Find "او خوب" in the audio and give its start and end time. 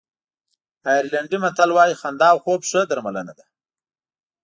2.33-2.61